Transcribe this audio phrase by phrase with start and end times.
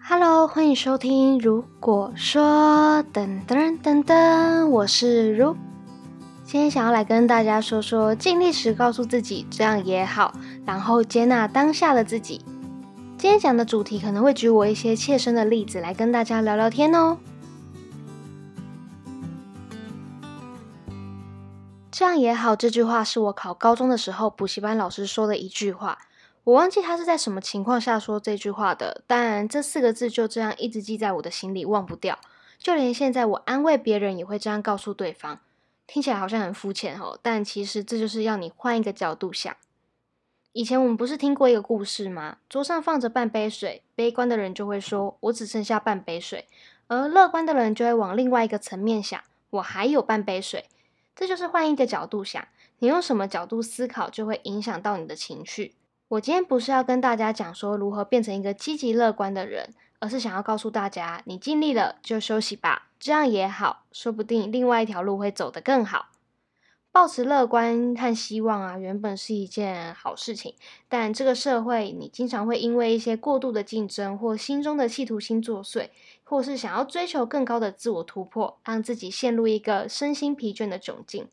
[0.00, 1.38] Hello，欢迎收听。
[1.38, 5.56] 如果说噔噔噔噔，我是如。
[6.44, 10.32] 今天想要来跟大家说说，尽力时告诉自己这样也好，
[10.64, 12.40] 然后接纳当下的自己。
[13.18, 17.18] 今天讲的主题可能会举我一些切身的例子来跟大家聊聊天哦。
[21.90, 25.98] 这样也好，这句话是我考高中的时候补习班老师说的一句话。
[26.48, 32.18] 我忘记他是在什么情况下说这句话的，但这四个字就这样一直记在我的心里，忘不掉。
[32.56, 35.40] 就连现在我安慰别人，也会这样告诉对方。
[35.86, 39.54] 听起来好像很肤浅哦，但其实这就是要你换一个角度想。
[40.54, 42.38] 以前我们不是听过一个故事吗？
[42.48, 46.46] 桌上放着半杯水，悲观的人就会说：“我只剩下半杯水。”
[46.88, 50.64] 而乐观的人就会往另外一个层面想：“我还有半杯水。”
[51.14, 52.42] 这就是换一个角度想，
[52.78, 55.74] 你用什么角度思考，就会影响到你的情绪。
[56.08, 66.06] 我今天不是要跟大家讲说如何变成一个积极乐观的人，而是想要告诉大家，你尽力了就休息吧，这样也好，说不定另外一条路会走得更好。
[66.90, 70.54] 保持乐观和希望啊，原本是一件好事情，
[70.88, 75.90] 但这个社会，你经常会因为一些过度的竞争，或心中的企图心作祟，
[76.24, 81.28] 或是想要追求更高的自我突破，让自己陷入一个身心疲倦的窘境。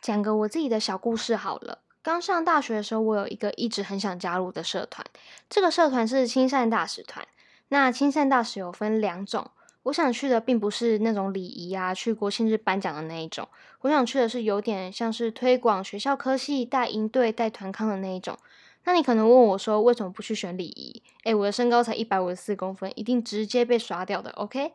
[0.00, 1.78] 讲个我自己的小故事好了。
[2.06, 5.04] 刚上大学的时候，我有一个一直很想加入的社团。
[5.50, 7.26] 这个社团是亲善大使团。
[7.70, 9.50] 那亲善大使有分两种，
[9.82, 13.48] 我想去的并不是那种礼仪啊，去国庆日颁奖的那一种。
[13.80, 18.38] 我想去的是有点像是推广学校科系、带营队、带团康的那一种。
[18.84, 21.02] 那你可能问我说，为什么不去选礼仪？
[21.24, 24.30] 诶，我的身高才一百五十四公分，一定直接被刷掉的。
[24.30, 24.74] OK。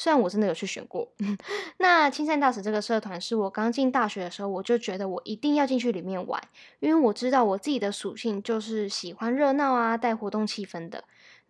[0.00, 1.10] 虽然我真的有去选过，
[1.78, 6.40] 那青山大使这个社团是我刚进大学的时候，我就觉得我一定要进去里面玩，
[6.78, 11.02] 因为我知道我自己的属性就是喜欢热闹啊，带活动气氛的。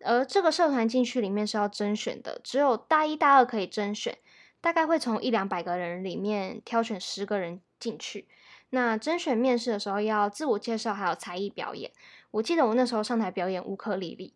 [0.03, 4.17] 而这个社团进去里面是要甄选的，只有大一、大二可以甄选，
[4.59, 8.27] 大概会从一两百个人里面挑选十个人进去。
[8.71, 11.91] 那甄选面试的时候要自我介绍，还有才艺表演。
[12.31, 14.33] 我记得我那时候上台表演乌克丽丽。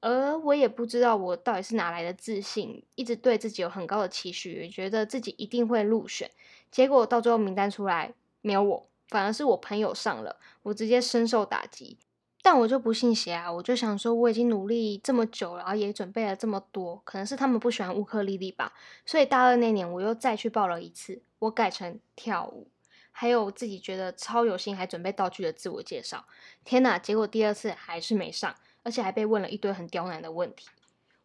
[0.00, 6.30] 而我也不知道我到底是哪来的自信，一直对自己有很高的期许，觉得自己一定会入选。
[6.70, 8.12] 结果到最后名单出来
[8.42, 11.98] 没有我，反而是我朋友上了，我直接深受打击。
[12.42, 18.72] 但我就不信邪啊，我就想说我已经努力这么久，然后也准备了这么多，可能是他们不喜欢乌克丽丽吧。
[19.04, 22.68] 所以大二那年我又再去报了一次，我改成跳舞，
[23.10, 26.24] 还有自己觉得超有心，还准备道具的自我介绍。
[26.64, 26.96] 天哪！
[26.96, 28.54] 结果第二次还是没上。
[28.86, 30.68] 而且还被问了一堆很刁难的问题。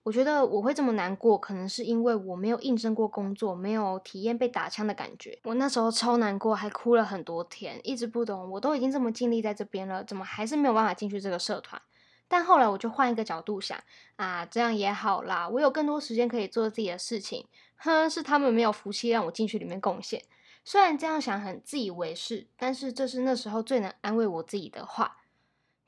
[0.02, 5.38] 我觉得我会这么难过，可能是因为我没有应征过工作，没有体验被打枪的感觉。
[5.44, 11.80] 我那时候超难过，还哭了很多天，一直不懂，我都已经这么尽力在这边了，怎么还是没有办法进去这个社团？
[12.28, 13.78] 但后来我就换一个角度想，
[14.16, 17.46] 啊，这样也好啦，我有更多时间可以做自己的事情。
[17.76, 20.24] 哼，是他们没有福气让我进去里面贡献。
[20.66, 25.18] 虽然这样想很自以为是，但是这是那时候最能安慰我自己的话。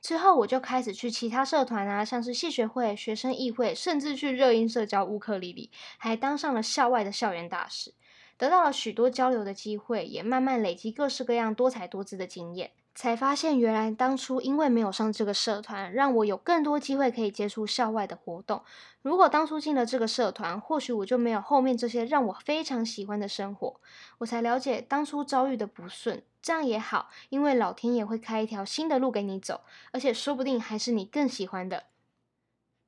[0.04, 7.94] 之后我就开始去其他社团啊，像是系学会、学生议会，甚至去热音社交乌克丽丽，还当上了校外的校园大使，
[8.36, 12.72] 得到了许多交流的机会，也慢慢累积各式各样多才多姿的经验。
[12.94, 18.62] 才发现，原来当初因为没有上这个社团，让我有更多机会可以接触校外的活动。
[19.00, 23.80] 如果当初进了这个社团，或许我就没有后面这些让我非常喜欢的生活。
[24.18, 29.62] 我才了解当初遭遇的不顺，这样也好，因为老天爷会开一条新的路给你走，
[29.92, 31.84] 而且说不定还是你更喜欢的。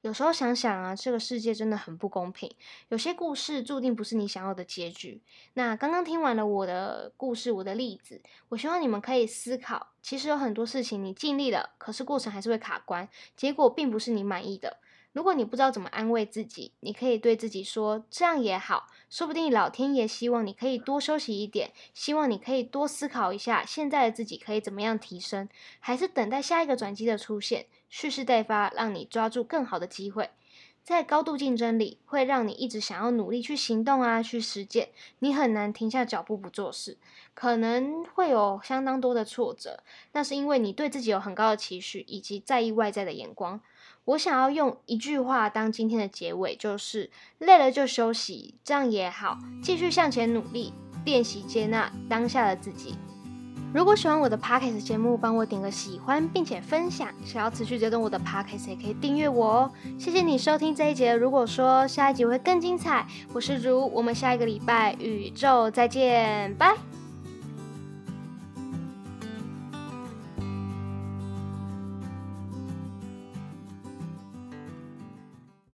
[0.03, 2.55] 有时候想想啊，这个世界真的很不公平。
[2.89, 5.23] 有些故事注定不是你想要的结局。
[5.55, 14.77] 那刚刚听完了我的故事，我的例子，我希望你们可以思考，其实有很多事情你尽力了，可是过程还是会卡关，结果并不是你满意的。
[15.13, 25.49] 如果你不知道怎么安慰自己，你可以对自己说：“这样也好，说不定老天爷希望你可以多休息一点，希望你可以多思考一下现在的自己可以怎么样提升，
[25.81, 30.29] 还是等待下一个转机的出现。”蓄势待发，让你抓住更好的机会。
[30.85, 34.91] 在高度竞争里，会让你一直想要努力去行动啊，去实践。
[35.21, 36.99] 你很难停下脚步不做事，
[37.33, 39.83] 可能会有相当多的挫折。
[40.13, 43.63] 那是因为你对自己有很高的期许，以及在意外在的眼光。
[44.07, 50.73] 我想要用一句话当今天的结尾，就是累了就休息，这样也好，继续向前努力，
[51.05, 52.95] 练习接纳当下的自己。
[53.75, 57.09] 如果喜欢我的 podcast 节目，帮我点个喜欢，并且分享。
[57.25, 59.73] 想要持续追踪我的 podcast，也可以订阅我哦。
[59.99, 61.13] 谢谢你收听这一节。
[61.13, 66.96] 如果说下一集会更精彩，我是如，我们下一个礼拜宇宙再见，拜。